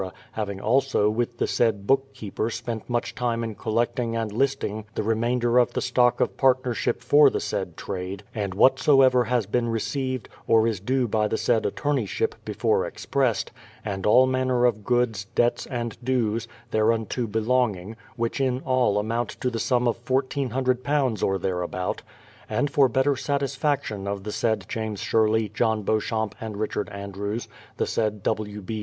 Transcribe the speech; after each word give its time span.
having 0.31 0.59
also 0.59 1.11
with 1.11 1.37
the 1.37 1.45
said 1.45 1.85
book 1.85 2.11
keeper 2.15 2.49
spent 2.49 2.89
much 2.89 3.13
time 3.13 3.43
in 3.43 3.53
collecting 3.53 4.15
and 4.15 4.31
listing 4.33 4.83
the 4.95 5.03
remainder 5.03 5.59
of 5.59 5.73
the 5.73 5.81
stock 5.81 6.19
of 6.19 6.35
partnership 6.37 7.03
for 7.03 7.29
the 7.29 7.39
said 7.39 7.77
trade, 7.77 8.23
and 8.33 8.55
whatsoever 8.55 9.25
has 9.25 9.45
been 9.45 9.69
received, 9.69 10.27
or 10.47 10.65
is 10.67 10.79
due 10.79 11.07
by 11.07 11.27
the 11.27 11.37
said 11.37 11.65
attorneyship 11.65 12.33
before 12.43 12.83
expressed, 12.83 13.51
and 13.85 14.03
all 14.07 14.25
manner 14.25 14.65
of 14.65 14.83
goods, 14.83 15.25
debts, 15.35 15.67
and 15.67 15.95
dues, 16.03 16.47
thereunto 16.71 17.27
belonging, 17.27 17.95
which 18.15 18.41
in 18.41 18.59
all 18.61 18.97
amount 18.97 19.29
to 19.39 19.51
the 19.51 19.59
sum 19.59 19.87
of 19.87 20.03
ii400 20.05 21.21
or 21.23 21.37
thereabout; 21.37 22.01
and 22.49 22.71
for 22.71 22.89
better 22.89 23.15
satisfaction 23.15 24.07
of 24.07 24.23
the 24.23 24.31
said 24.31 24.65
James 24.67 24.99
Sherlej'^, 24.99 25.53
John 25.53 25.83
Beauchamp, 25.83 26.33
and 26.41 26.57
Richard 26.57 26.89
Andrews, 26.89 27.47
the 27.77 27.85
said 27.85 28.23
W. 28.23 28.61
B. 28.63 28.79